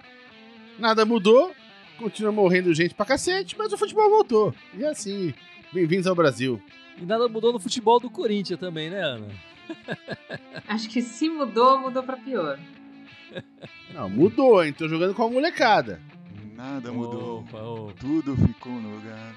[0.80, 1.52] Nada mudou,
[2.00, 4.55] continua morrendo gente pra cacete, mas o futebol voltou.
[4.76, 5.32] E assim,
[5.72, 6.59] bem-vindos ao Brasil.
[7.00, 9.28] E nada mudou no futebol do Corinthians também, né, Ana?
[10.68, 12.59] Acho que se mudou, mudou pra pior.
[13.94, 14.73] Não, mudou, hein?
[14.73, 16.02] Tô jogando com a molecada.
[16.56, 17.42] Nada mudou.
[17.42, 17.94] Opa, opa.
[18.00, 19.36] Tudo ficou no lugar.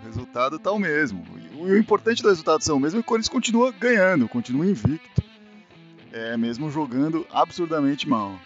[0.00, 1.22] O resultado tá o mesmo.
[1.54, 4.64] E o importante do resultado ser o mesmo é que o Corinthians continua ganhando, continua
[4.64, 5.21] invicto.
[6.12, 8.38] É, mesmo jogando absurdamente mal.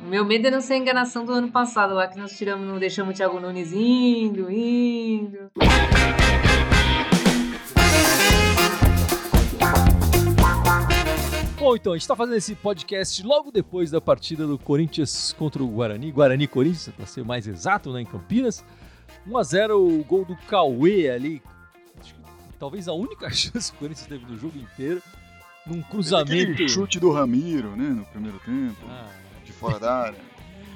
[0.00, 2.66] O meu medo é não ser a enganação do ano passado, lá que nós tiramos,
[2.66, 5.48] não deixamos o Thiago Nunes indo, indo.
[11.56, 15.62] Bom, então, a gente tá fazendo esse podcast logo depois da partida do Corinthians contra
[15.62, 18.64] o Guarani, Guarani Corinthians, pra ser mais exato, né, em Campinas.
[19.28, 21.40] 1x0 o gol do Cauê ali.
[22.00, 22.20] Acho que
[22.58, 25.00] talvez a única chance que o Corinthians teve no jogo inteiro.
[25.66, 26.52] Num cruzamento.
[26.52, 29.08] Aquele chute do Ramiro, né, no primeiro tempo, Ah,
[29.44, 30.18] de fora da área.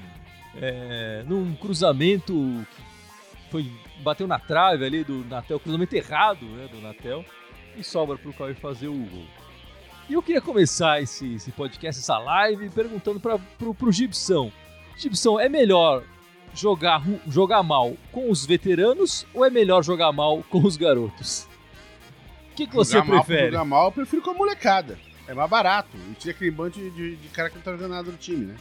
[0.60, 2.34] é, num cruzamento
[2.74, 3.70] que foi,
[4.02, 7.24] bateu na trave ali do Natel, cruzamento errado né, do Natel,
[7.76, 9.26] e sobra pro Cauê fazer o gol.
[10.08, 13.38] E eu queria começar esse, esse podcast, essa live, perguntando pro,
[13.74, 14.50] pro Gibson.
[14.96, 16.02] Gibson, é melhor
[16.52, 21.48] jogar, jogar mal com os veteranos ou é melhor jogar mal com os garotos?
[22.60, 23.50] Que, que você jogar mal, prefere?
[23.52, 24.98] Jogar mal, eu prefiro com a molecada.
[25.26, 25.96] É mais barato.
[26.10, 28.44] E tira aquele bando de, de, de cara que não tá jogando nada no time,
[28.46, 28.56] né?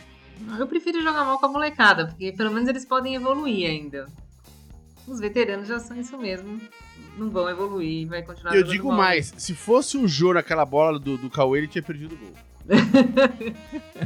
[0.58, 4.08] Eu prefiro jogar mal com a molecada, porque pelo menos eles podem evoluir ainda.
[5.05, 6.61] Os veteranos já são isso mesmo.
[7.17, 8.98] Não vão evoluir, vai continuar eu digo mal.
[8.98, 12.33] mais, se fosse o Jô naquela bola do, do Cauê, ele tinha perdido o gol.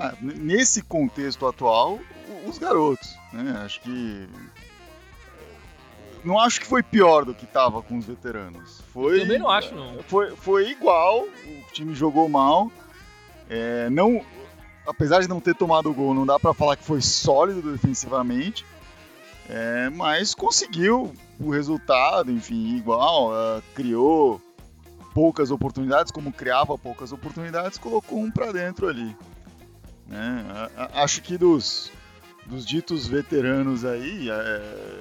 [0.00, 1.98] Ah, nesse contexto atual,
[2.46, 3.62] os garotos, né?
[3.64, 4.28] Acho que.
[6.28, 8.82] Não acho que foi pior do que tava com os veteranos.
[8.92, 10.02] Foi, Também não acho, não.
[10.04, 12.70] Foi, foi igual, o time jogou mal.
[13.48, 14.20] É, não,
[14.86, 18.64] apesar de não ter tomado o gol, não dá pra falar que foi sólido defensivamente.
[19.48, 23.30] É, mas conseguiu o resultado, enfim, igual.
[23.34, 24.38] é, criou
[25.14, 29.16] poucas oportunidades, como criava poucas oportunidades, colocou um pra dentro ali.
[30.06, 30.44] né?
[30.76, 31.90] A- a- acho que dos,
[32.46, 34.98] dos ditos veteranos aí, é,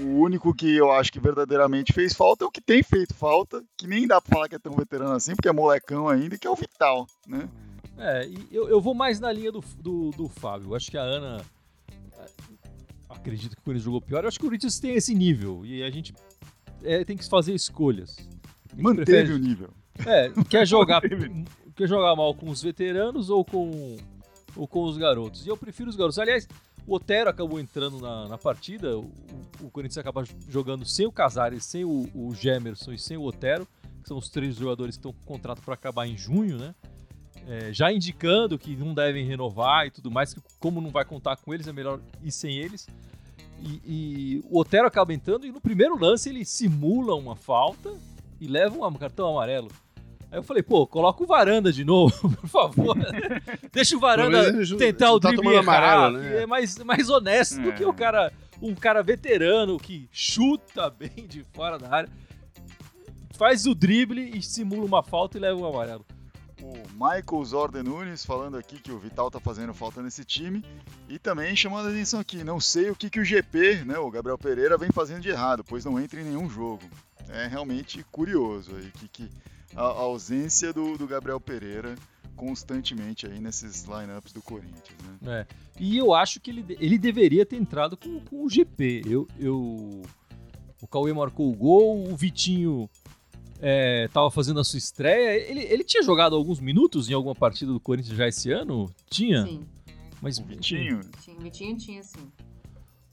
[0.00, 3.62] o único que eu acho que verdadeiramente fez falta é o que tem feito falta,
[3.76, 6.46] que nem dá pra falar que é tão veterano assim, porque é molecão ainda, que
[6.46, 7.48] é o Vital, né?
[7.98, 10.70] É, eu, eu vou mais na linha do, do, do Fábio.
[10.70, 11.42] Eu acho que a Ana.
[13.08, 14.24] Acredito que o Corinthians jogou pior.
[14.24, 15.64] Eu acho que o Corinthians tem esse nível.
[15.64, 16.14] E a gente
[16.82, 18.16] é, tem que fazer escolhas.
[18.76, 19.70] Manteve prefere- o nível.
[20.04, 21.00] É, quer jogar,
[21.74, 23.96] quer jogar mal com os veteranos ou com,
[24.54, 25.46] ou com os garotos.
[25.46, 26.18] E eu prefiro os garotos.
[26.18, 26.46] Aliás,
[26.86, 28.96] o Otero acabou entrando na, na partida.
[28.96, 29.10] O,
[29.60, 33.66] o Corinthians acaba jogando sem o Casares, sem o, o Gemerson e sem o Otero,
[34.02, 36.74] que são os três jogadores que estão com contrato para acabar em junho, né?
[37.48, 41.36] É, já indicando que não devem renovar e tudo mais, que como não vai contar
[41.36, 42.88] com eles, é melhor ir sem eles.
[43.60, 47.96] E, e o Otero acaba entrando e no primeiro lance ele simula uma falta
[48.40, 49.68] e leva um cartão amarelo.
[50.36, 52.94] Aí eu falei, pô, coloca o Varanda de novo, por favor.
[53.72, 56.42] Deixa o Varanda tentar o tá drible tomando errar, amarelo, que né?
[56.42, 57.72] é mais, mais honesto do É.
[57.72, 58.30] que o cara,
[58.60, 62.10] um cara veterano que chuta bem de fora da área,
[63.32, 66.04] faz o drible e simula uma falta e leva um amarelo.
[66.60, 70.62] O Michael Zorden Nunes falando aqui que o Vital tá fazendo falta nesse time
[71.08, 74.10] e também chamando a atenção aqui, não sei o que, que o GP, né, o
[74.10, 76.82] Gabriel Pereira, vem fazendo de errado, pois não entra em nenhum jogo.
[77.30, 79.30] É realmente curioso aí que, que
[79.76, 81.94] a, a ausência do, do Gabriel Pereira
[82.34, 85.40] constantemente aí nesses lineups do Corinthians, né?
[85.40, 85.46] É.
[85.78, 89.02] E eu acho que ele, ele deveria ter entrado com, com o GP.
[89.06, 90.02] Eu, eu,
[90.80, 92.88] o Cauê marcou o gol, o Vitinho
[93.60, 95.50] é, tava fazendo a sua estreia.
[95.50, 98.90] Ele, ele tinha jogado alguns minutos em alguma partida do Corinthians já esse ano?
[99.08, 99.44] Tinha?
[99.44, 99.66] Sim,
[100.20, 102.30] Mas O Vitinho, tinha, o Vitinho tinha sim.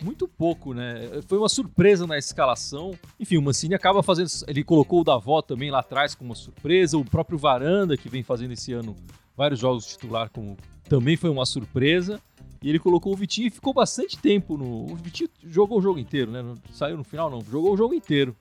[0.04, 1.22] Muito pouco, né?
[1.28, 2.98] Foi uma surpresa na escalação.
[3.20, 4.30] Enfim, o Mancini acaba fazendo.
[4.48, 6.98] Ele colocou o Davó também lá atrás como uma surpresa.
[6.98, 8.96] O próprio Varanda, que vem fazendo esse ano
[9.36, 10.58] vários jogos titular, como
[10.88, 12.22] também foi uma surpresa.
[12.62, 14.92] E ele colocou o Vitinho e ficou bastante tempo no.
[14.92, 16.42] O Vitinho jogou o jogo inteiro, né?
[16.42, 17.42] Não saiu no final, não.
[17.42, 18.36] Jogou o jogo inteiro.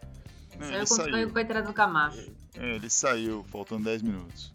[0.59, 1.31] Saiu ele quando saiu.
[1.31, 2.31] com a entrada do Camacho.
[2.57, 4.53] É, ele saiu, faltando 10 minutos.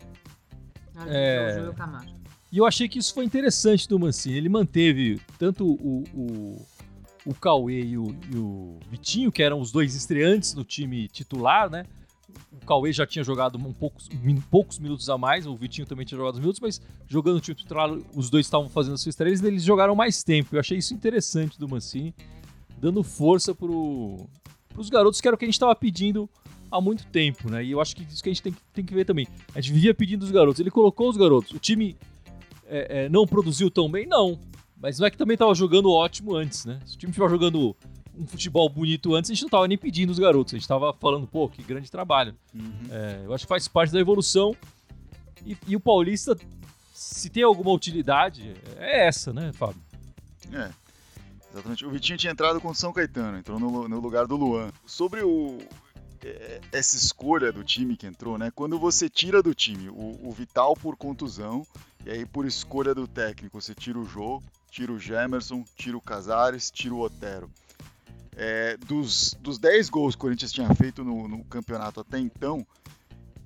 [1.08, 1.70] É.
[1.76, 2.16] Camacho.
[2.52, 4.38] E eu achei que isso foi interessante do Mancini.
[4.38, 6.66] Ele manteve tanto o, o,
[7.28, 11.70] o Cauê e o, e o Vitinho, que eram os dois estreantes no time titular,
[11.70, 11.86] né?
[12.52, 16.06] O Cauê já tinha jogado um poucos, min- poucos minutos a mais, o Vitinho também
[16.06, 19.10] tinha jogado os minutos, mas jogando no time titular, os dois estavam fazendo a sua
[19.10, 20.56] estreia, eles- eles jogaram mais tempo.
[20.56, 22.14] Eu achei isso interessante do Mancini,
[22.80, 24.28] dando força pro,
[24.70, 26.30] pros garotos, que era o que a gente estava pedindo
[26.70, 27.64] há muito tempo, né?
[27.64, 29.28] E eu acho que isso que a gente tem, que- tem que ver também.
[29.56, 31.52] A gente vivia pedindo os garotos, ele colocou os garotos.
[31.52, 31.96] O time
[32.70, 34.06] é, é, não produziu tão bem?
[34.06, 34.38] Não.
[34.82, 36.80] Mas não é que também tava jogando ótimo antes, né?
[36.86, 37.76] Se o time estiver jogando
[38.18, 40.54] um futebol bonito antes, a gente não tava nem pedindo os garotos.
[40.54, 42.36] A gente tava falando, pô, que grande trabalho.
[42.90, 44.56] É, eu acho que faz parte da evolução.
[45.46, 46.38] E, e o Paulista,
[46.94, 49.82] se tem alguma utilidade, é essa, né, Fábio?
[50.52, 50.70] É,
[51.52, 51.86] exatamente.
[51.86, 54.72] O Vitinho tinha entrado com o São Caetano, entrou no, no lugar do Luan.
[54.86, 55.60] Sobre o,
[56.24, 58.52] é, essa escolha do time que entrou, né?
[58.54, 61.66] Quando você tira do time o, o Vital por contusão,
[62.06, 66.02] e aí por escolha do técnico você tira o Jô, tira o Gemerson, tira o
[66.02, 67.50] Casares, tira o Otero.
[68.36, 72.66] É, dos, dos 10 gols que o Corinthians tinha feito no, no campeonato até então,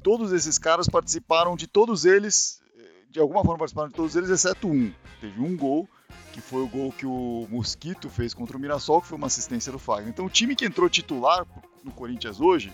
[0.04, 2.62] todos esses caras participaram de todos eles,
[3.10, 4.92] de alguma forma participaram de todos eles, exceto um.
[5.20, 5.88] Teve um gol
[6.32, 9.72] que foi o gol que o Mosquito fez contra o Mirassol, que foi uma assistência
[9.72, 10.10] do Fagner.
[10.10, 11.46] Então o time que entrou titular
[11.84, 12.72] no Corinthians hoje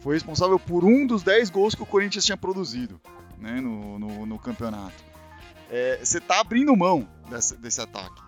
[0.00, 3.00] foi responsável por um dos 10 gols que o Corinthians tinha produzido
[3.38, 5.04] né, no, no, no campeonato.
[5.70, 8.20] É, Você tá abrindo mão dessa- desse ataque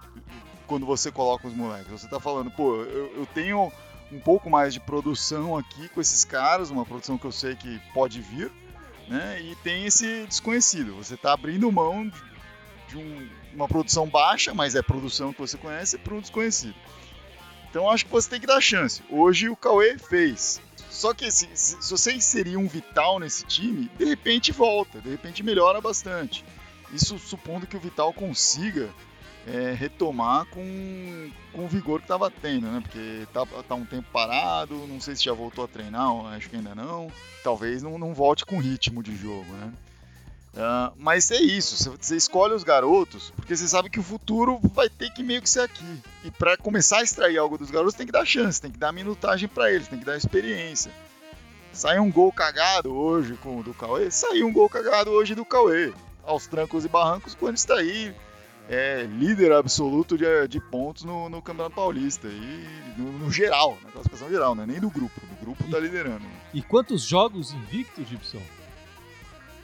[0.67, 1.91] quando você coloca os moleques.
[1.91, 3.73] Você tá falando, pô, eu, eu tenho
[4.12, 7.81] um pouco mais de produção aqui com esses caras, uma produção que eu sei que
[7.93, 8.50] pode vir,
[9.08, 9.41] né?
[9.43, 10.94] E tem esse desconhecido.
[10.97, 12.23] Você tá abrindo mão de,
[12.88, 16.75] de um- uma produção baixa, mas é produção que você conhece, para um desconhecido.
[17.69, 19.02] Então acho que você tem que dar chance.
[19.11, 20.61] Hoje o Cauê fez.
[20.88, 25.08] Só que se, se, se você inserir um Vital nesse time, de repente volta, de
[25.08, 26.44] repente melhora bastante.
[26.93, 28.89] Isso supondo que o Vital consiga
[29.47, 32.81] é, retomar com, com o vigor que estava tendo, né?
[32.83, 36.57] Porque tá, tá um tempo parado, não sei se já voltou a treinar, acho que
[36.57, 37.11] ainda não.
[37.45, 39.73] Talvez não, não volte com ritmo de jogo, né?
[40.57, 44.91] Ah, mas é isso, você- escolhe os garotos porque você sabe que o futuro vai
[44.91, 46.03] ter que meio que ser aqui.
[46.25, 48.91] E para começar a extrair algo dos garotos, tem que dar chance, tem que dar
[48.93, 50.91] minutagem para eles, tem que dar experiência.
[51.73, 55.93] Saiu um gol cagado hoje com do Cauê, saiu um gol cagado hoje do Cauê.
[56.31, 58.15] Aos trancos e barrancos, quando está aí
[58.69, 62.29] é, líder absoluto de, de pontos no, no Campeonato Paulista.
[62.29, 65.21] E no, no geral, na classificação geral, não é nem do grupo.
[65.21, 66.25] Do grupo tá liderando.
[66.55, 68.43] E quantos jogos invictos, Gibson?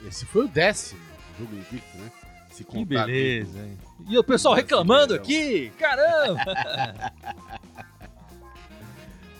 [0.05, 0.99] Esse foi o décimo
[1.39, 2.11] jogo invicto, né?
[2.51, 3.77] Se Que beleza, hein?
[4.09, 6.43] E o pessoal reclamando aqui, caramba!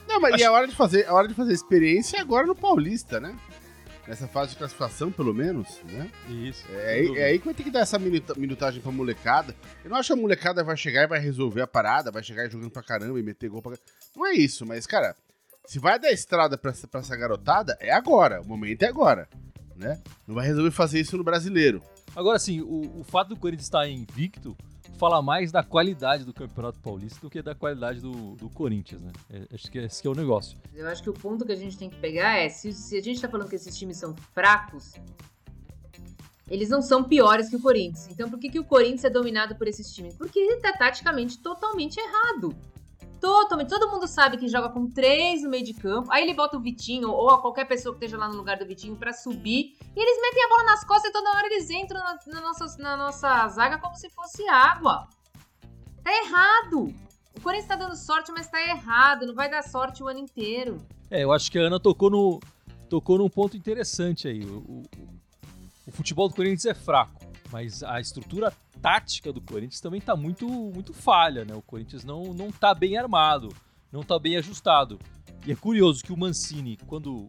[0.07, 2.55] Não, mas e a hora de fazer, a hora de fazer experiência é agora no
[2.55, 3.35] Paulista, né?
[4.07, 6.09] Nessa fase de classificação, pelo menos, né?
[6.29, 6.63] Isso.
[6.71, 9.53] É, aí- é aí que vai ter que dar essa minuta- minutagem pra molecada.
[9.83, 12.47] Eu não acho que a molecada vai chegar e vai resolver a parada, vai chegar
[12.49, 13.91] jogando pra caramba e meter gol pra caramba.
[14.15, 15.13] Não é isso, mas, cara,
[15.65, 18.41] se vai dar estrada pra essa, pra essa garotada, é agora.
[18.41, 19.27] O momento é agora,
[19.75, 20.01] né?
[20.25, 21.83] Não vai resolver fazer isso no brasileiro.
[22.17, 24.57] Agora, assim, o, o fato do Corinthians estar invicto
[24.97, 29.11] fala mais da qualidade do Campeonato Paulista do que da qualidade do, do Corinthians, né?
[29.29, 30.57] É, acho que esse que é o negócio.
[30.73, 33.01] Eu acho que o ponto que a gente tem que pegar é, se, se a
[33.03, 34.95] gente tá falando que esses times são fracos,
[36.49, 38.07] eles não são piores que o Corinthians.
[38.09, 40.15] Então por que, que o Corinthians é dominado por esses times?
[40.15, 42.55] Porque ele tá taticamente totalmente errado.
[43.19, 43.69] Totalmente.
[43.69, 46.11] Todo mundo sabe que joga com três no meio de campo.
[46.11, 48.95] Aí ele bota o Vitinho ou qualquer pessoa que esteja lá no lugar do Vitinho
[48.95, 49.75] pra subir.
[49.95, 52.77] E eles metem a bola nas costas e toda hora eles entram na, na nossa,
[52.81, 55.07] na nossa zaga como se fosse água.
[56.03, 56.93] Tá errado.
[57.35, 59.25] O Corinthians tá dando sorte, mas tá errado.
[59.25, 60.77] Não vai dar sorte o ano inteiro.
[61.09, 62.39] É, eu acho que a Ana tocou, no,
[62.89, 64.43] tocou num ponto interessante aí.
[64.45, 64.83] O, o-
[65.87, 67.16] o futebol do Corinthians é fraco,
[67.51, 71.55] mas a estrutura tática do Corinthians também tá muito, muito falha, né?
[71.55, 73.49] O Corinthians não, não tá bem armado,
[73.91, 74.99] não tá bem ajustado.
[75.45, 77.27] E é curioso que o Mancini, quando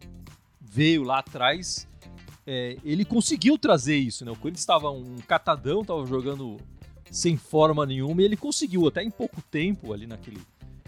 [0.59, 1.87] veio lá atrás,
[2.45, 4.31] é, ele conseguiu trazer isso, né?
[4.31, 6.57] O Corinthians estava um catadão, tava jogando
[7.11, 10.41] sem forma nenhuma, e ele conseguiu, até em pouco tempo, ali naquele,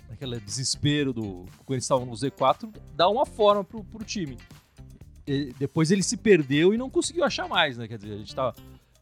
[0.10, 4.38] naquele desespero do o Corinthians estava no Z4, dar uma forma pro, pro time.
[5.26, 7.88] E depois ele se perdeu e não conseguiu achar mais, né?
[7.88, 8.54] Quer dizer, a gente tá,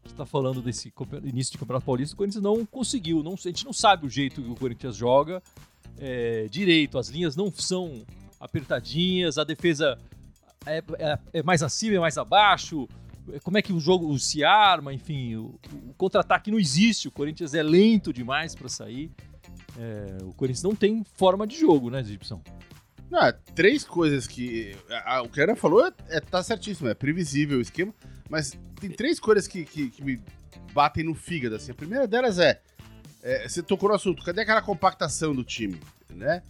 [0.10, 0.92] a gente tá falando desse
[1.24, 4.42] início de Campeonato Paulista, o Corinthians não conseguiu, não, a gente não sabe o jeito
[4.42, 5.42] que o Corinthians joga
[6.00, 8.04] é, direito, as linhas não são
[8.40, 9.98] apertadinhas, a defesa
[10.66, 12.88] é, é- é mais acima, é mais abaixo,
[13.44, 15.54] como é que o jogo se arma, enfim, o,
[15.88, 19.12] o contra-ataque não existe, o Corinthians é lento demais para sair.
[19.78, 22.42] É, o Corinthians não tem forma de jogo, né, Gibson?
[23.10, 24.76] Não, é, três coisas que.
[24.90, 27.94] a- a- o que a Ana falou é, é- tá certíssimo, é previsível o esquema,
[28.30, 30.22] mas tem três coisas que, que, que me
[30.74, 31.56] batem no fígado.
[31.56, 31.72] Assim.
[31.72, 32.62] A primeira delas é,
[33.24, 35.80] é, Você tocou no assunto, cadê aquela compactação do time?
[36.14, 36.42] Né?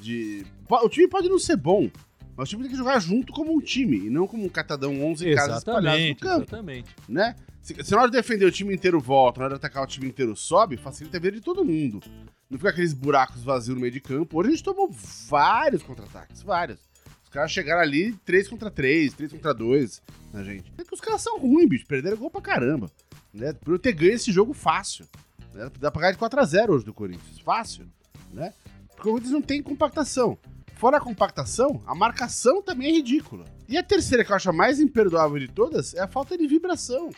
[0.00, 1.90] De, o time pode não ser bom,
[2.36, 5.02] mas o time tem que jogar junto como um time, e não como um catadão
[5.04, 6.90] 11 casas espalhadas no campo exatamente.
[7.08, 7.34] né?
[7.60, 9.86] Se, se na hora de defender o time inteiro volta, na hora de atacar o
[9.86, 12.00] time inteiro sobe, facilita a vida de todo mundo.
[12.50, 14.38] Não fica aqueles buracos vazios no meio de campo.
[14.38, 16.80] Hoje a gente tomou vários contra-ataques, vários.
[17.22, 20.00] Os caras chegaram ali 3 contra 3, 3 contra 2
[20.32, 20.72] na gente.
[20.78, 21.86] É que os caras são ruins, bicho.
[21.86, 22.90] Perderam gol pra caramba.
[23.34, 23.52] Né?
[23.52, 25.06] Por eu ter ganho esse jogo fácil.
[25.52, 25.70] Né?
[25.78, 27.38] Dá pra ganhar de 4x0 hoje do Corinthians.
[27.40, 27.86] Fácil.
[28.32, 28.54] Né?
[28.88, 30.38] Porque o Corinthians não tem compactação.
[30.76, 33.44] Fora a compactação, a marcação também é ridícula.
[33.68, 36.46] E a terceira, que eu acho a mais imperdoável de todas, é a falta de
[36.46, 37.10] vibração.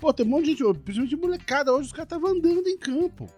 [0.00, 3.28] Pô, tem um monte de gente, principalmente molecada, hoje os caras estavam andando em campo.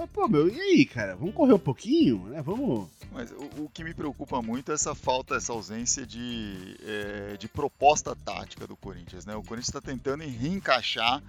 [0.00, 1.14] Fala, pô, meu, e aí, cara?
[1.14, 2.40] Vamos correr um pouquinho, né?
[2.40, 2.88] Vamos.
[3.12, 7.46] Mas o, o que me preocupa muito é essa falta, essa ausência de, é, de
[7.46, 9.26] proposta tática do Corinthians.
[9.26, 9.34] Né?
[9.34, 11.22] O Corinthians está tentando reencaixar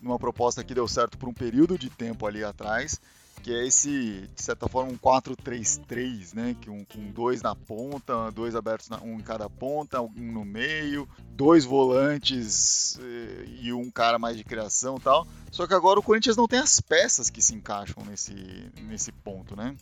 [0.00, 3.00] numa proposta que deu certo por um período de tempo ali atrás,
[3.46, 6.56] que é esse, de certa forma, um 4-3-3, né?
[6.60, 10.44] Que um, com dois na ponta, dois abertos, na, um em cada ponta, um no
[10.44, 15.28] meio, dois volantes eh, e um cara mais de criação e tal.
[15.52, 18.34] Só que agora o Corinthians não tem as peças que se encaixam nesse,
[18.82, 19.76] nesse ponto, né?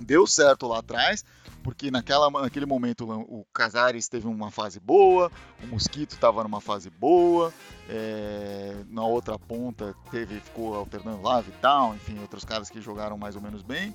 [0.00, 1.24] Deu certo lá atrás,
[1.62, 5.30] porque naquela, naquele momento o Casares teve uma fase boa,
[5.62, 7.52] o Mosquito estava numa fase boa,
[7.88, 13.36] é, na outra ponta teve, ficou alternando lá, Vital, enfim, outros caras que jogaram mais
[13.36, 13.94] ou menos bem.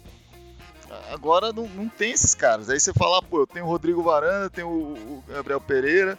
[1.12, 2.70] Agora não, não tem esses caras.
[2.70, 6.18] Aí você fala, pô, eu tenho o Rodrigo Varanda, tenho o, o Gabriel Pereira,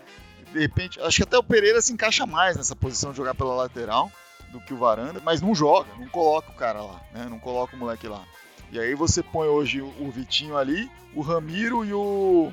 [0.52, 3.54] de repente, acho que até o Pereira se encaixa mais nessa posição de jogar pela
[3.54, 4.10] lateral
[4.50, 7.26] do que o Varanda, mas não joga, não coloca o cara lá, né?
[7.28, 8.24] Não coloca o moleque lá.
[8.72, 12.52] E aí você põe hoje o Vitinho ali, o Ramiro e o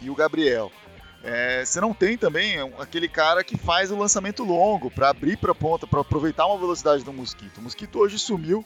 [0.00, 0.70] e o Gabriel.
[1.22, 5.54] É, você não tem também aquele cara que faz o lançamento longo para abrir para
[5.54, 7.58] ponta, para aproveitar uma velocidade do Mosquito.
[7.58, 8.64] O Mosquito hoje sumiu.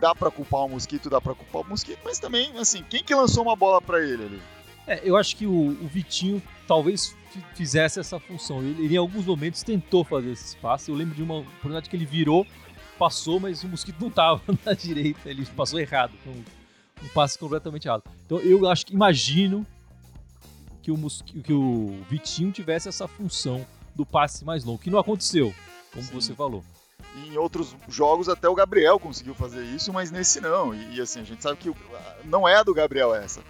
[0.00, 3.14] Dá para culpar o Mosquito, dá para culpar o Mosquito, mas também, assim, quem que
[3.14, 4.42] lançou uma bola para ele ali?
[4.86, 7.14] É, eu acho que o, o Vitinho talvez
[7.54, 8.60] fizesse essa função.
[8.60, 10.90] Ele, ele, em alguns momentos tentou fazer esse espaço.
[10.90, 12.46] Eu lembro de uma oportunidade que ele virou,
[13.00, 16.12] passou, mas o Mosquito não estava na direita, ele passou errado.
[16.26, 18.04] Um passe completamente errado.
[18.26, 19.66] Então eu acho que imagino
[20.82, 24.98] que o, Mosqui, que o Vitinho tivesse essa função do passe mais longo, que não
[24.98, 25.54] aconteceu,
[25.92, 26.12] como Sim.
[26.12, 26.62] você falou.
[27.16, 30.74] Em outros jogos até o Gabriel conseguiu fazer isso, mas nesse não.
[30.74, 31.74] E, e assim, a gente sabe que
[32.24, 33.40] não é a do Gabriel essa.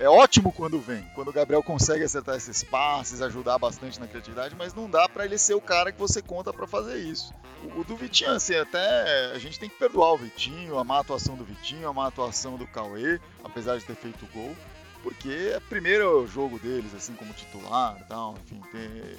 [0.00, 4.56] É ótimo quando vem, quando o Gabriel consegue acertar esses passes, ajudar bastante na criatividade,
[4.56, 7.34] mas não dá para ele ser o cara que você conta para fazer isso.
[7.76, 11.44] O, do Vitinho, assim, até a gente tem que perdoar o Vitinho, a atuação do
[11.44, 14.56] Vitinho, a atuação do Cauê, apesar de ter feito o gol,
[15.02, 19.18] porque é o primeiro jogo deles, assim, como titular e tal, enfim, ter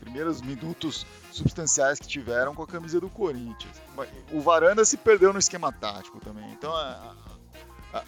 [0.00, 3.82] primeiros minutos substanciais que tiveram com a camisa do Corinthians.
[4.32, 6.72] O Varanda se perdeu no esquema tático também, então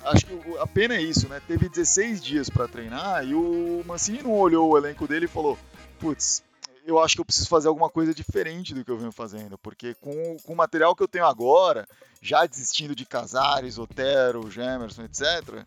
[0.05, 1.41] acho que a pena é isso, né?
[1.47, 5.59] Teve 16 dias para treinar e o Mancini não olhou o elenco dele e falou:
[5.99, 6.43] putz,
[6.87, 9.95] eu acho que eu preciso fazer alguma coisa diferente do que eu venho fazendo, porque
[9.95, 11.87] com, com o material que eu tenho agora,
[12.23, 15.65] já desistindo de Casares, Otero, Gemerson, etc.,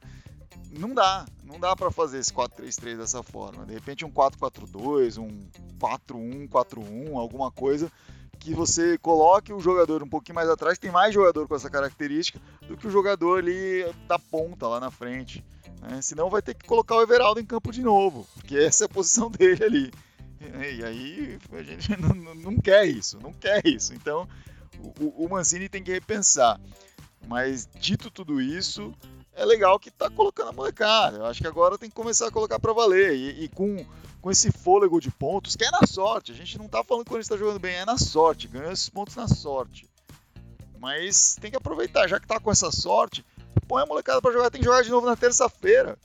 [0.71, 3.65] não dá, não dá para fazer esse 4-3-3 dessa forma.
[3.65, 5.29] De repente um 4-4-2, um
[5.79, 7.91] 4-1-4-1, alguma coisa
[8.39, 12.39] que você coloque o jogador um pouquinho mais atrás, tem mais jogador com essa característica
[12.67, 15.43] do que o jogador ali da ponta lá na frente.
[15.81, 16.01] Né?
[16.01, 18.89] Senão vai ter que colocar o Everaldo em campo de novo, porque essa é a
[18.89, 19.91] posição dele ali.
[20.41, 23.93] E aí a gente não, não quer isso, não quer isso.
[23.93, 24.27] Então
[25.00, 26.60] o, o Mancini tem que repensar.
[27.27, 28.93] Mas dito tudo isso,
[29.39, 31.17] é legal que tá colocando a molecada.
[31.17, 33.15] Eu acho que agora tem que começar a colocar para valer.
[33.15, 33.86] E, e, com,
[34.22, 36.34] com esse fôlego de pontos, que é na sorte.
[36.34, 38.50] A gente não tá falando que quando está jogando bem, é na sorte.
[38.50, 39.89] Ganhou esses pontos na sorte.
[40.77, 43.25] Mas tem que aproveitar, já que tá com essa sorte,
[43.65, 44.51] põe a molecada para jogar.
[44.51, 45.98] Tem que jogar de novo na terça-feira.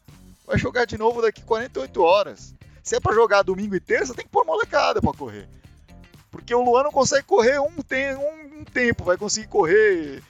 [0.46, 2.54] Vai jogar de novo daqui 48 horas.
[2.84, 5.48] Se é para jogar domingo e terça, tem que pôr molecada para correr.
[6.30, 10.22] Porque o Luan não consegue correr um, tem, um tempo, vai conseguir correr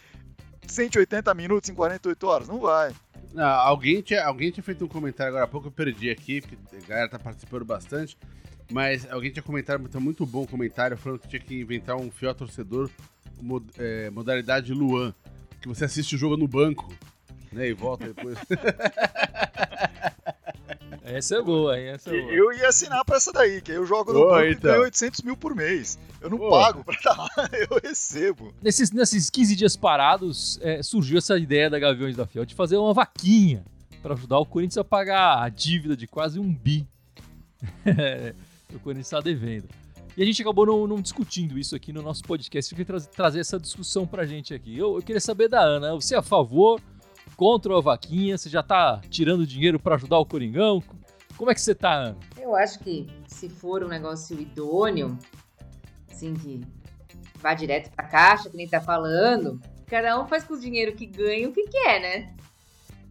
[0.67, 2.49] 180 minutos em 48 horas?
[2.49, 2.93] Não vai.
[3.33, 6.57] Não, alguém, tinha, alguém tinha feito um comentário agora há pouco, eu perdi aqui, porque
[6.77, 8.17] a galera tá participando bastante.
[8.71, 12.11] Mas alguém tinha comentado, tá muito bom o comentário, falando que tinha que inventar um
[12.11, 12.89] fiel torcedor,
[13.43, 15.13] mod, é, modalidade Luan.
[15.61, 16.93] Que você assiste o jogo no banco,
[17.53, 17.69] né?
[17.69, 18.39] E volta depois.
[21.05, 21.89] Essa é boa, hein?
[21.89, 22.33] Essa é boa.
[22.33, 24.71] Eu ia assinar pra essa daí, que eu jogo no Ô, banco então.
[24.71, 25.99] e ganho 800 mil por mês.
[26.21, 27.29] Eu não pago pra estar lá,
[27.71, 28.55] eu recebo.
[28.63, 32.79] Nesses, nesses 15 dias parados, é, surgiu essa ideia da Gaviões da Fiel de fazer
[32.79, 33.65] uma vaquinha
[34.03, 36.87] para ajudar o Corinthians a pagar a dívida de quase um bi
[38.69, 39.69] que o Corinthians está devendo.
[40.17, 42.73] E a gente acabou não, não, discutindo isso aqui no nosso podcast.
[42.73, 44.79] Eu queria tra trazer essa discussão pra gente aqui.
[44.79, 46.81] Eu, eu, queria saber da Ana, você é a favor,
[47.37, 48.37] contra a vaquinha?
[48.37, 50.83] Você já tá tirando dinheiro para ajudar o Coringão?
[51.37, 52.17] Como é que você tá, Ana?
[52.39, 55.19] Eu acho que se for um negócio idôneo,
[56.11, 56.61] assim, que
[57.41, 61.07] vá direto pra caixa, que nem tá falando, cada um faz com o dinheiro que
[61.07, 62.37] ganha o que quer, né?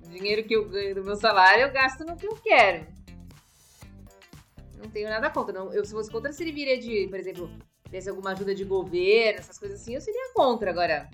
[0.05, 2.93] O dinheiro que eu ganho do meu salário, eu gasto no que eu quero
[4.83, 5.53] não tenho nada contra.
[5.53, 7.49] Não, eu, se fosse contra, se ele viria de, por exemplo,
[7.85, 10.69] tivesse alguma ajuda de governo, essas coisas assim, eu seria contra.
[10.69, 11.09] Agora,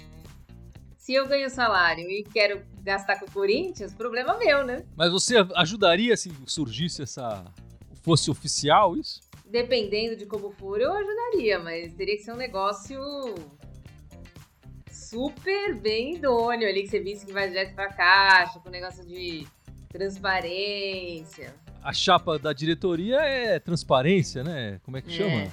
[1.10, 4.86] se eu ganho salário e quero gastar com o Corinthians, problema meu, né?
[4.96, 7.44] Mas você ajudaria se surgisse essa.
[8.04, 9.20] fosse oficial isso?
[9.44, 13.00] Dependendo de como for, eu ajudaria, mas teria que ser um negócio
[14.92, 19.48] super bem idôneo ali, que você visse que vai direto pra caixa, com negócio de
[19.90, 21.52] transparência
[21.82, 24.82] a chapa da diretoria é transparência, né?
[24.84, 25.14] Como é que é.
[25.14, 25.48] chama?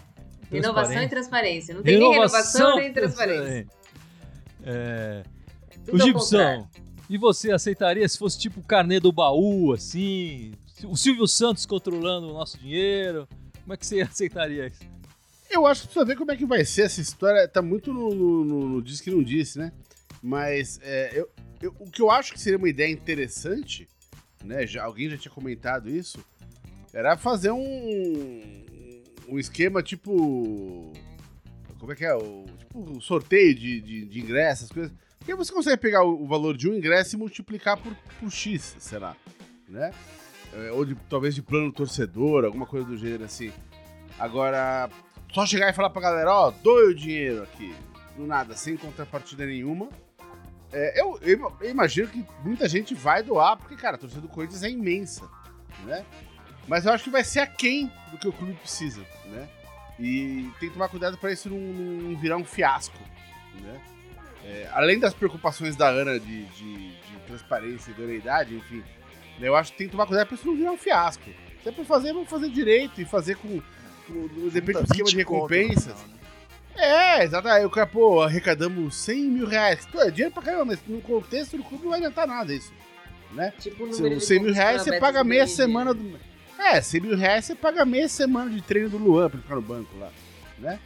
[0.51, 1.73] Renovação e transparência.
[1.73, 3.67] Não tem renovação, nem renovação nem transparência.
[4.65, 5.23] É...
[5.93, 6.69] o Gibson,
[7.09, 10.53] e você aceitaria se fosse tipo carnê do baú, assim?
[10.85, 13.29] O Silvio Santos controlando o nosso dinheiro?
[13.63, 14.85] Como é que você aceitaria isso?
[15.49, 17.47] Eu acho que precisa ver como é que vai ser essa história.
[17.47, 19.73] Tá muito no, no, no, no Diz que não disse, né?
[20.23, 21.31] Mas é, eu,
[21.63, 23.89] eu, o que eu acho que seria uma ideia interessante
[24.47, 24.67] né?
[24.67, 26.19] Já, alguém já tinha comentado isso.
[26.93, 28.65] Era fazer um,
[29.29, 30.93] um esquema tipo.
[31.79, 32.15] Como é que é?
[32.15, 34.93] O, tipo um sorteio de, de, de ingressos, coisas.
[35.27, 39.17] Porque você consegue pegar o, valor de um ingresso e multiplicar por, por X, será?
[39.69, 39.91] Né?
[40.55, 43.53] É, ou de, talvez de plano torcedor, alguma coisa do gênero assim.
[44.21, 44.89] Agora,
[45.33, 47.75] só chegar e falar pra galera, ó, doe o dinheiro aqui,
[48.17, 49.89] do nada, sem contrapartida nenhuma.
[50.73, 54.29] É, eu, eu, eu, imagino que muita gente vai doar, porque, cara, a torcida do
[54.29, 55.29] Corinthians é imensa,
[55.85, 56.07] né?
[56.69, 59.49] Mas eu acho que vai ser aquém do que o clube precisa, né?
[59.99, 62.99] E tem que tomar cuidado para isso não, não, virar um fiasco,
[63.61, 63.81] né?
[64.47, 68.83] É, além das preocupações da Ana de, de, de transparência e idoneidade, enfim,
[69.41, 71.25] né, eu acho que tem que tomar cuidado para isso não virar um fiasco.
[71.63, 73.61] Se é pra fazer, vamos fazer direito e fazer com,
[74.07, 75.95] com depende do esquema de recompensas.
[75.95, 76.17] Conto,
[76.77, 77.49] é, exato.
[77.49, 79.87] Aí o cara, pô, arrecadamos 100 mil reais.
[79.87, 82.73] Pô, é dinheiro pra caramba, mas no contexto do clube não vai adiantar nada isso.
[83.33, 83.53] Né?
[83.59, 86.19] Tipo, Se, 100 mil reais você paga meia semana do.
[86.59, 89.63] É, 100 mil reais você paga meia semana de treino do Luan pra ficar no
[89.63, 90.11] banco lá.
[90.59, 90.79] Né?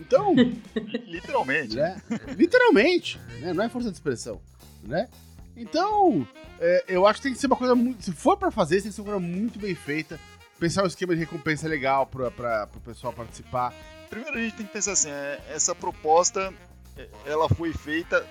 [0.00, 0.34] Então.
[1.06, 1.76] Literalmente.
[1.76, 2.02] Né?
[2.36, 3.20] Literalmente.
[3.40, 3.52] Né?
[3.52, 4.40] Não é força de expressão.
[4.82, 5.08] Né?
[5.56, 6.26] Então,
[6.58, 8.02] é, eu acho que tem que ser uma coisa muito.
[8.02, 10.18] Se for pra fazer, tem que ser uma coisa muito bem feita.
[10.58, 12.30] Pensar um esquema de recompensa legal pra,
[12.66, 13.74] pro pessoal participar
[14.10, 16.52] primeiro a gente tem que pensar assim, é, essa proposta
[16.96, 18.26] é, ela foi feita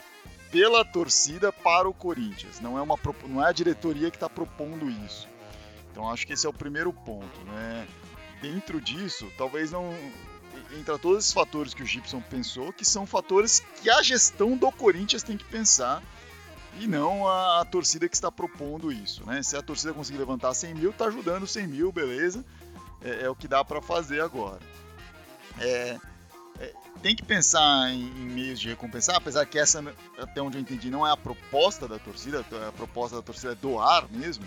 [0.51, 4.89] pela torcida para o Corinthians, não é, uma, não é a diretoria que está propondo
[5.05, 5.27] isso.
[5.91, 7.39] Então acho que esse é o primeiro ponto.
[7.45, 7.87] Né?
[8.41, 9.93] Dentro disso, talvez não.
[10.77, 14.71] Entra todos esses fatores que o Gibson pensou, que são fatores que a gestão do
[14.71, 16.03] Corinthians tem que pensar
[16.79, 19.25] e não a, a torcida que está propondo isso.
[19.25, 19.41] Né?
[19.41, 22.45] Se a torcida conseguir levantar 100 mil, está ajudando 100 mil, beleza.
[23.01, 24.59] É, é o que dá para fazer agora.
[25.59, 25.97] É,
[26.59, 29.83] é, tem que pensar em, em, meios de recompensar, apesar que essa,
[30.17, 33.55] até onde eu entendi, não é a proposta da torcida, a proposta da torcida é
[33.55, 34.45] doar mesmo.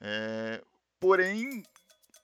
[0.00, 0.62] É,
[1.00, 1.62] porém,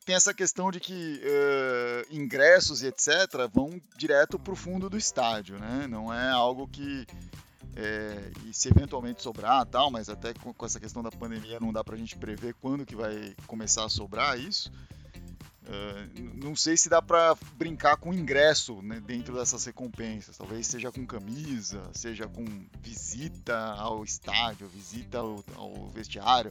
[0.09, 3.11] tem essa questão de que uh, ingressos e etc.
[3.53, 5.87] vão direto para o fundo do estádio, né?
[5.87, 7.07] Não é algo que
[7.77, 11.71] é, e se eventualmente sobrar tal, mas até com, com, essa questão da pandemia não
[11.71, 14.73] dá para a gente prever quando que vai começar a sobrar isso.
[15.69, 20.39] Uh, não sei se dá para brincar com ingresso né, dentro dessas recompensas.
[20.39, 22.45] Talvez seja com camisa, seja com
[22.81, 26.51] visita ao estádio, visita ao, ao vestiário,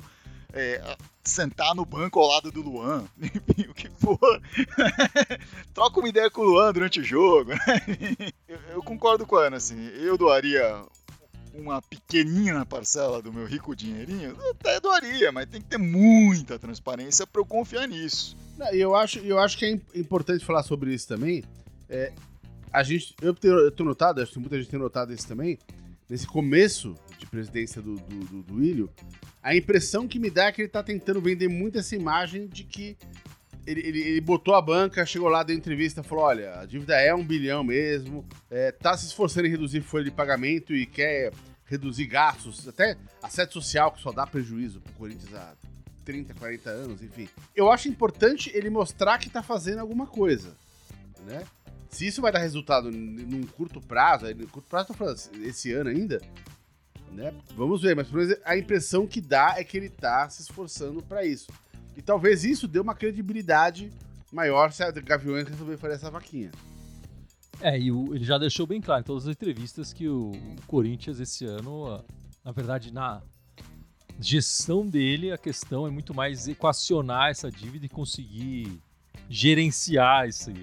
[0.54, 3.06] é, sentar no banco ao lado do Luan,
[3.68, 4.42] o que for.
[5.74, 7.52] Troca uma ideia com o Luan durante o jogo.
[7.52, 8.34] Né?
[8.48, 10.86] eu, eu, concordo com a Ana, assim, eu doaria
[11.56, 17.26] uma pequenina parcela do meu rico dinheirinho, até doaria, mas tem que ter muita transparência
[17.26, 18.38] para eu confiar nisso.
[18.74, 21.44] E eu acho, eu acho que é importante falar sobre isso também.
[21.90, 22.12] É,
[22.72, 25.58] a gente, eu tenho, eu notado, acho que muita gente tem notado isso também,
[26.10, 28.88] nesse começo de presidência do, do, do, do William,
[29.42, 32.64] a impressão que me dá é que ele tá tentando vender muito essa imagem de
[32.64, 32.98] que
[33.66, 37.14] ele, ele, ele, botou a banca, chegou lá, deu entrevista, falou: olha, a dívida é
[37.14, 41.32] um bilhão mesmo, é, tá se esforçando em reduzir folha de pagamento e quer
[41.66, 45.54] reduzir gastos, até a sede social que só dá prejuízo pro Corinthians há
[46.08, 47.28] 30, 40 anos, enfim.
[47.54, 50.56] Eu acho importante ele mostrar que tá fazendo alguma coisa,
[51.26, 51.44] né?
[51.90, 56.22] Se isso vai dar resultado num curto prazo, no curto prazo, falando esse ano ainda,
[57.12, 57.34] Né?
[57.56, 58.08] Vamos ver, mas
[58.46, 61.48] a impressão que dá é que ele tá se esforçando para isso.
[61.98, 63.92] E talvez isso dê uma credibilidade
[64.32, 66.52] maior se a Gaviões resolver fazer essa vaquinha.
[67.60, 70.56] É, e o, ele já deixou bem claro em todas as entrevistas que o, o
[70.68, 72.02] Corinthians esse ano,
[72.46, 73.22] na verdade, na
[74.20, 78.80] gestão dele, a questão é muito mais equacionar essa dívida e conseguir
[79.30, 80.54] gerenciar esse,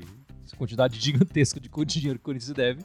[0.44, 2.84] essa quantidade gigantesca de dinheiro que o Corinthians deve,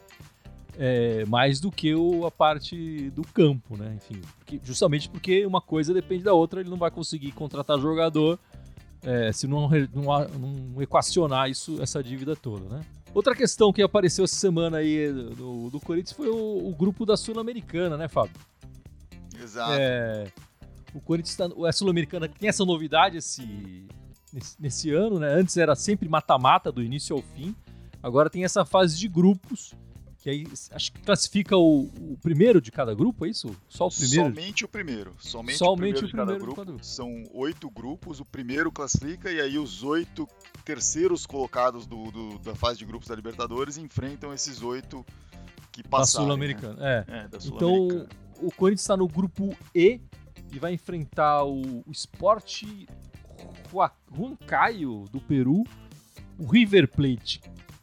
[0.77, 3.97] é, mais do que o, a parte do campo, né?
[3.97, 8.39] Enfim, porque, justamente porque uma coisa depende da outra, ele não vai conseguir contratar jogador
[9.03, 12.81] é, se não, não, não, equacionar isso, essa dívida toda, né?
[13.13, 17.17] Outra questão que apareceu essa semana aí do, do Corinthians foi o, o grupo da
[17.17, 18.35] Sul-Americana, né, Fábio?
[19.41, 19.73] Exato.
[19.73, 20.27] É,
[20.93, 23.87] o Corinthians, tá, a Sul-Americana tem essa novidade esse,
[24.33, 25.27] nesse, nesse ano, né?
[25.33, 27.55] Antes era sempre mata-mata do início ao fim.
[28.01, 29.73] Agora tem essa fase de grupos,
[30.19, 33.55] que aí acho que classifica o, o primeiro de cada grupo, é isso?
[33.67, 34.25] Só o primeiro?
[34.25, 35.13] Somente o primeiro.
[35.19, 36.49] Somente, Somente o primeiro, cada grupo.
[36.49, 36.85] de cada grupo.
[36.85, 40.27] São oito grupos, o primeiro classifica e aí os oito
[40.63, 45.05] terceiros colocados do, do da fase de grupos da Libertadores enfrentam esses oito
[45.71, 46.25] que passaram.
[46.25, 47.05] Da Sul-Americana, né?
[47.07, 47.17] é.
[47.19, 48.07] é da Sul então,
[48.41, 50.01] o Corinthians está no grupo E
[50.51, 52.63] e vai enfrentar o, o Sport
[53.71, 55.63] Huancayo do Peru,
[56.37, 57.41] o River Plate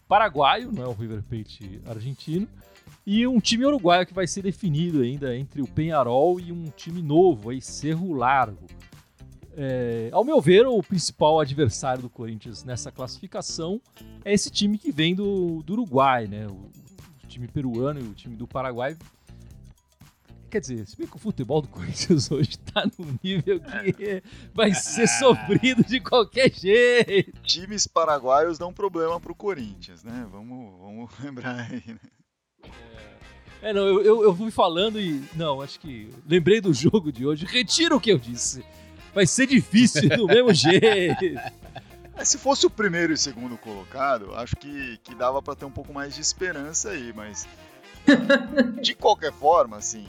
[0.09, 2.49] paraguaio, não é o River Plate argentino,
[3.05, 7.03] e um time uruguaio que vai ser definido ainda entre o Penharol e um time
[7.03, 8.67] novo, aí, Cerro Largo.
[9.57, 13.81] É, ao meu ver, o principal adversário do Corinthians nessa classificação
[14.25, 16.47] é esse time que vem do, do Uruguai, né?
[16.47, 18.97] O, o time peruano e o time do Paraguai
[20.51, 24.23] Quer dizer, se bem que o futebol do Corinthians hoje tá num nível que
[24.55, 27.33] vai ser sofrido de qualquer jeito.
[27.43, 30.27] Times paraguaios dão problema pro Corinthians, né?
[30.31, 31.99] Vamos, vamos lembrar aí, né?
[33.63, 35.25] É, não, eu, eu, eu fui falando e.
[35.35, 36.11] Não, acho que.
[36.29, 37.47] Lembrei do jogo de hoje.
[37.47, 38.65] Retiro o que eu disse.
[39.13, 41.25] Vai ser difícil do mesmo jeito.
[42.15, 45.71] É, se fosse o primeiro e segundo colocado, acho que, que dava para ter um
[45.71, 47.49] pouco mais de esperança aí, mas.
[48.81, 50.07] De qualquer forma, assim,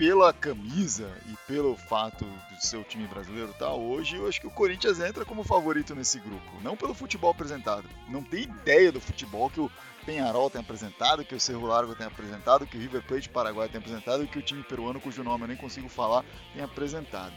[0.00, 4.46] pela camisa e pelo fato de ser o time brasileiro tá hoje, eu acho que
[4.46, 6.50] o Corinthians entra como favorito nesse grupo.
[6.62, 7.86] Não pelo futebol apresentado.
[8.08, 9.70] Não tem ideia do futebol que o
[10.06, 13.78] Penharol tem apresentado, que o Cerro Largo tem apresentado, que o River Plate Paraguai tem
[13.78, 17.34] apresentado que o time peruano, cujo nome eu nem consigo falar, tem apresentado.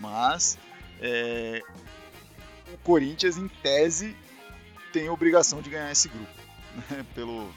[0.00, 0.56] Mas
[1.02, 1.60] é,
[2.72, 4.16] o Corinthians, em tese,
[4.90, 6.32] tem a obrigação de ganhar esse grupo.
[6.90, 7.04] Né?
[7.14, 7.52] Pelo,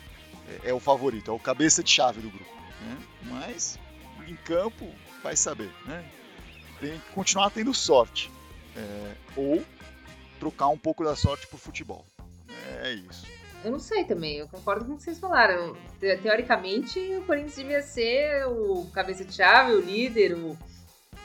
[0.49, 2.53] é, é, o favorito, é o cabeça de chave do grupo.
[2.81, 2.97] Né?
[3.23, 3.79] Mas
[4.31, 4.89] em campo,
[5.23, 6.03] vai saber, né?
[6.79, 8.31] Tem que continuar tendo sorte.
[8.75, 9.63] É, ou
[10.39, 12.05] trocar um pouco da sorte pro futebol.
[12.83, 13.25] É isso.
[13.63, 15.75] Eu não sei também, eu concordo com o que vocês falaram.
[15.99, 20.55] Teoricamente, o Corinthians devia ser o cabeça de chave, o líder, o...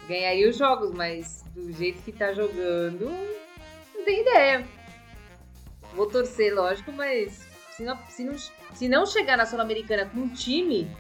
[0.09, 3.11] ganharia os jogos, mas do jeito que tá jogando,
[3.95, 4.67] não tem ideia.
[5.95, 8.35] Vou torcer, lógico, mas se não, se não,
[8.75, 10.91] se não chegar na Sul-Americana com um time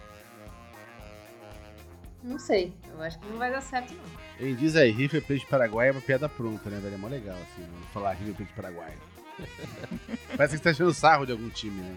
[2.22, 2.72] não sei.
[2.88, 4.04] Eu acho que não vai dar certo, não.
[4.38, 6.94] Ele diz aí, River Plate Paraguai é uma piada pronta, né, velho?
[6.94, 8.96] É mó legal, assim, falar River Plate Paraguai.
[10.36, 11.96] Parece que você tá achando sarro de algum time, né?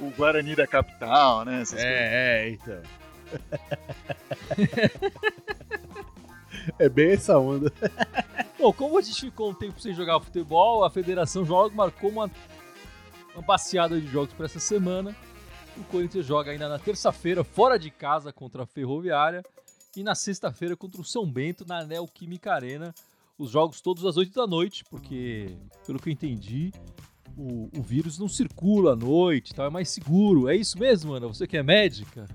[0.00, 1.62] O Guarani da capital, né?
[1.62, 2.10] Essas é, coisas.
[2.12, 2.82] é, então.
[6.78, 7.72] é bem essa onda.
[8.58, 12.30] Bom, como a gente ficou um tempo sem jogar futebol, a Federação Jogos marcou uma,
[13.34, 15.14] uma passeada de jogos para essa semana.
[15.78, 19.44] O Corinthians joga ainda na terça-feira, fora de casa, contra a Ferroviária.
[19.96, 22.94] E na sexta-feira contra o São Bento, na Neoquímica Arena.
[23.38, 26.72] Os jogos todos às 8 da noite, porque, pelo que eu entendi,
[27.36, 29.64] o, o vírus não circula à noite, tá?
[29.64, 30.48] é mais seguro.
[30.48, 31.26] É isso mesmo, Ana?
[31.26, 32.26] Você que é médica?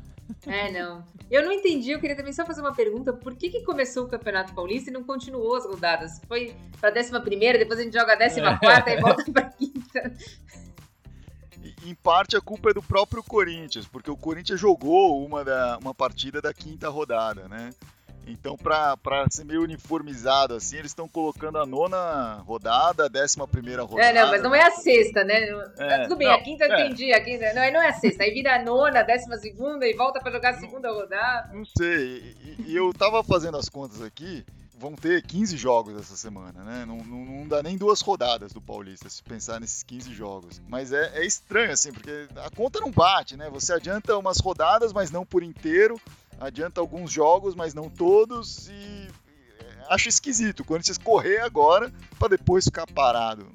[0.46, 1.04] É, não.
[1.30, 3.12] Eu não entendi, eu queria também só fazer uma pergunta.
[3.12, 6.22] Por que, que começou o Campeonato Paulista e não continuou as rodadas?
[6.28, 10.14] Foi pra 11 primeira, depois a gente joga a 14 quarta e volta pra quinta
[11.86, 15.93] em parte a culpa é do próprio Corinthians, porque o Corinthians jogou uma, da, uma
[15.93, 17.71] partida da quinta rodada, né?
[18.28, 23.82] Então, para ser meio uniformizado assim, eles estão colocando a nona rodada, a décima primeira
[23.82, 24.10] rodada.
[24.10, 25.50] É, não, mas não é a sexta, né?
[25.78, 26.86] É, Tudo bem, não, a quinta eu é.
[26.86, 27.54] entendi, a quinta.
[27.54, 30.32] Não, não é a sexta, aí vira a nona, a décima segunda e volta para
[30.32, 31.52] jogar a segunda rodada.
[31.54, 32.36] Não sei.
[32.43, 34.45] E, e, eu tava fazendo as contas aqui
[34.82, 36.86] vão ter 15 jogos essa semana, né?
[36.86, 40.60] Não, não, não, dá nem duas rodadas do Paulista se pensar nesses 15 jogos.
[40.67, 43.48] Mas é, é, estranho, assim, porque a conta não bate, né?
[43.52, 46.02] Você adianta umas rodadas, mas não por inteiro.
[46.39, 48.67] Adianta alguns jogos, mas não todos.
[48.70, 49.08] E
[49.88, 53.46] acho esquisito o Corinthians correr agora para depois ficar parado.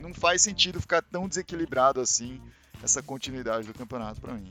[0.00, 2.40] Não faz sentido ficar tão desequilibrado assim
[2.82, 4.50] essa continuidade do campeonato para mim.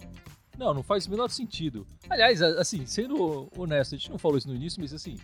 [0.60, 1.88] Não, não faz o menor sentido.
[2.10, 5.18] Aliás, assim, sendo honesto, a gente não falou isso no início, mas assim,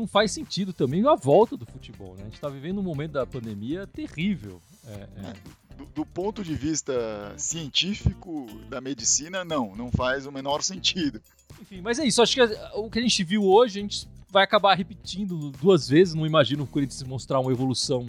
[0.00, 2.22] não faz sentido também a volta do futebol, né?
[2.22, 4.60] A gente tá vivendo um momento da pandemia terrível.
[4.86, 5.34] É, é.
[5.76, 6.92] Do, do ponto de vista
[7.36, 11.20] científico da medicina, não, não faz o menor sentido.
[11.60, 12.22] Enfim, mas é isso.
[12.22, 12.42] Acho que
[12.74, 16.14] o que a gente viu hoje, a gente vai acabar repetindo duas vezes.
[16.14, 18.06] Não imagino o Corinthians mostrar uma evolução.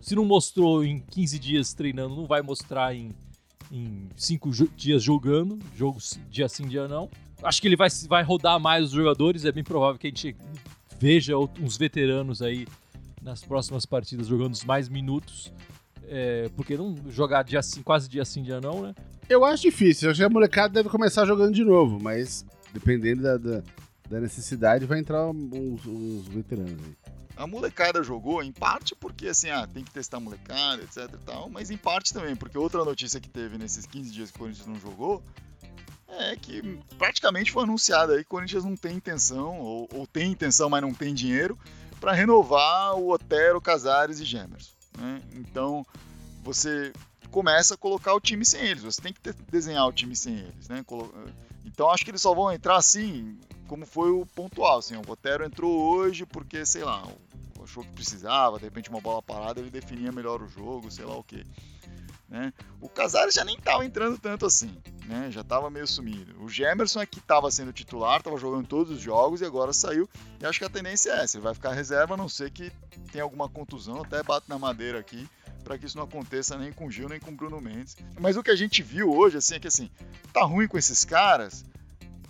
[0.00, 3.14] Se não mostrou em 15 dias treinando, não vai mostrar em,
[3.70, 5.58] em 5 jo- dias jogando.
[5.76, 7.10] Jogo s- dia sim, dia não.
[7.42, 9.44] Acho que ele vai, vai rodar mais os jogadores.
[9.44, 10.34] É bem provável que a gente
[11.00, 12.68] veja uns veteranos aí
[13.22, 15.52] nas próximas partidas jogando os mais minutos.
[16.12, 18.94] É, porque não jogar dia sim, quase dia sim, dia não, né?
[19.28, 20.06] Eu acho difícil.
[20.06, 23.62] Eu acho que a molecada deve começar jogando de novo, mas dependendo da, da,
[24.08, 26.96] da necessidade, vai entrar uns, uns veteranos aí.
[27.36, 31.24] A molecada jogou em parte porque assim, ah, tem que testar a molecada, etc e
[31.24, 34.40] tal, mas em parte também, porque outra notícia que teve nesses 15 dias que o
[34.40, 35.22] Corinthians não jogou
[36.20, 36.62] é que
[36.98, 40.82] praticamente foi anunciado aí que o Corinthians não tem intenção, ou, ou tem intenção, mas
[40.82, 41.58] não tem dinheiro,
[42.00, 44.72] para renovar o Otero, Casares e Gemerson.
[44.98, 45.20] né?
[45.34, 45.84] Então
[46.42, 46.92] você
[47.30, 50.68] começa a colocar o time sem eles, você tem que desenhar o time sem eles.
[50.68, 50.82] Né?
[50.86, 51.12] Colo-
[51.64, 54.78] Então acho que eles só vão entrar assim, como foi o pontual.
[54.78, 57.06] Assim, o Otero entrou hoje porque, sei lá,
[57.62, 61.16] achou que precisava, de repente uma bola parada ele definia melhor o jogo, sei lá
[61.16, 61.44] o que.
[62.30, 62.52] Né?
[62.80, 64.72] O Casares já nem estava entrando tanto assim,
[65.06, 65.28] né?
[65.32, 66.40] já estava meio sumido.
[66.40, 70.08] O Gemerson é que estava sendo titular, estava jogando todos os jogos e agora saiu.
[70.40, 72.70] E acho que a tendência é essa, ele vai ficar reserva, a não ser que
[73.10, 75.28] tenha alguma contusão, até bato na madeira aqui,
[75.64, 77.96] para que isso não aconteça nem com o Gil, nem com o Bruno Mendes.
[78.20, 79.90] Mas o que a gente viu hoje, assim, é que assim,
[80.32, 81.64] tá ruim com esses caras,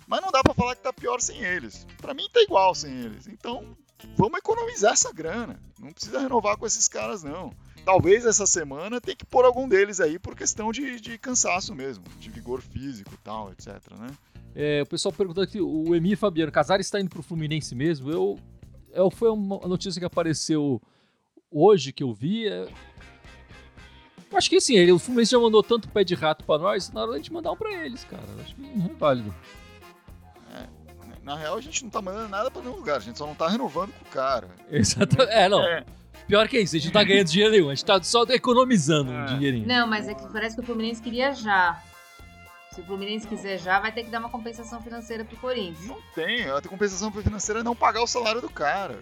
[0.07, 1.85] mas não dá para falar que tá pior sem eles.
[2.01, 3.27] Para mim tá igual sem eles.
[3.27, 3.77] Então,
[4.15, 5.59] vamos economizar essa grana.
[5.79, 7.53] Não precisa renovar com esses caras, não.
[7.83, 12.03] Talvez essa semana tenha que pôr algum deles aí por questão de, de cansaço mesmo,
[12.19, 13.67] de vigor físico e tal, etc,
[13.99, 14.07] né?
[14.53, 18.11] É, o pessoal perguntando aqui, o Emir Fabiano, Casares está indo pro Fluminense mesmo?
[18.11, 18.37] Eu,
[18.93, 20.81] eu foi uma notícia que apareceu
[21.49, 22.47] hoje que eu vi.
[22.47, 22.67] é-
[24.31, 27.01] Eu acho que ele, o Fluminense já mandou tanto pé de rato pra nós, na
[27.01, 28.23] hora gente mandar um pra eles, cara.
[28.37, 29.33] Eu acho que não é válido.
[31.23, 33.35] Na real, a gente não tá mandando nada pra nenhum lugar, a gente só não
[33.35, 34.47] tá renovando com o cara.
[34.69, 35.31] Exatamente.
[35.31, 35.61] É, não.
[35.63, 35.83] É.
[36.27, 39.11] Pior que isso, a gente não tá ganhando dinheiro nenhum, a gente tá só economizando
[39.11, 39.25] um É.
[39.25, 39.67] dinheirinho.
[39.67, 41.79] Não, mas é que parece que o Fluminense queria já.
[42.73, 45.85] Se o Fluminense quiser já, vai ter que dar uma compensação financeira pro Corinthians.
[45.87, 48.97] Não tem, a compensação financeira é não pagar o salário do cara.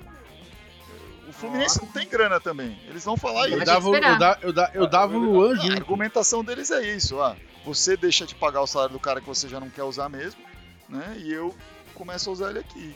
[1.27, 2.79] O Fluminense não tem grana também.
[2.88, 3.65] Eles vão falar Eu isso.
[3.65, 7.36] dava, eu, da- eu, da- eu dava o Luan A argumentação deles é isso, ah,
[7.63, 10.41] você deixa de pagar o salário do cara que você já não quer usar mesmo,
[10.89, 11.15] né?
[11.19, 11.55] E eu
[11.99, 12.95] começo a usar ele aqui.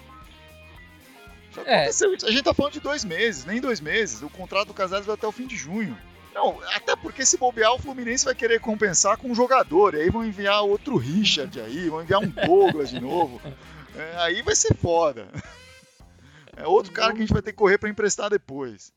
[1.53, 1.75] Já É.
[1.81, 2.25] aconteceu isso.
[2.25, 4.21] A gente tá falando de dois meses, nem dois meses.
[4.23, 5.95] O contrato do Casares vai até o fim de junho.
[6.33, 9.93] Não, até porque se bobear, o Fluminense vai querer compensar com um jogador.
[9.93, 13.39] E aí vão enviar outro Richard aí, vão enviar um Douglas de novo.
[13.95, 15.27] É, aí vai ser foda.
[16.57, 18.91] É outro cara que a gente vai ter que correr pra emprestar depois.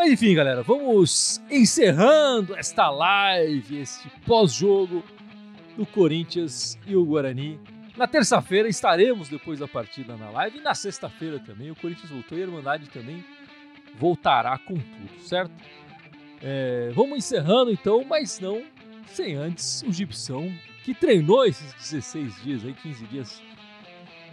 [0.00, 5.04] Mas enfim, galera, vamos encerrando esta live, este pós-jogo
[5.76, 7.60] do Corinthians e o Guarani.
[7.98, 11.70] Na terça-feira estaremos depois da partida na live e na sexta-feira também.
[11.70, 13.22] O Corinthians voltou e a Irmandade também
[13.98, 15.52] voltará com tudo, certo?
[16.40, 18.62] É, vamos encerrando então, mas não
[19.06, 20.50] sem antes o Gibson,
[20.82, 23.42] que treinou esses 16 dias, aí, 15 dias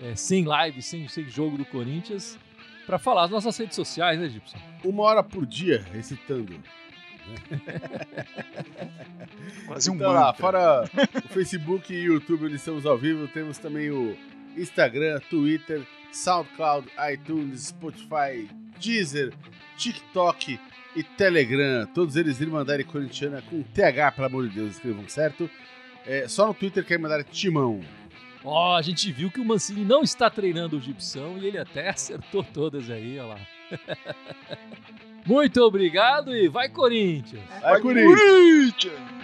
[0.01, 2.39] é, sem live, sem, sem jogo do Corinthians,
[2.87, 4.57] para falar as nossas redes sociais, né, Gibson?
[4.83, 6.57] Uma hora por dia recitando.
[9.67, 10.89] Quase um Então lá, fora
[11.25, 14.17] o Facebook e YouTube, onde estamos ao vivo, temos também o
[14.55, 18.47] Instagram, Twitter, SoundCloud, iTunes, Spotify,
[18.79, 19.33] Deezer,
[19.75, 20.57] TikTok
[20.95, 21.85] e Telegram.
[21.87, 25.49] Todos eles Irmandade Corintiana com TH, pelo amor de Deus, escrevam certo.
[26.05, 27.81] É, só no Twitter que é Irmandade Timão.
[28.49, 31.57] Ó, oh, a gente viu que o Mancini não está treinando o Gipsão e ele
[31.57, 33.39] até acertou todas aí, ó lá.
[35.27, 37.43] Muito obrigado e vai Corinthians!
[37.61, 38.17] Vai, Corinthians!
[38.17, 39.17] Corinthians!